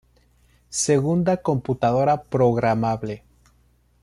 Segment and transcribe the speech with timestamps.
[0.85, 3.23] Segunda computadora programable.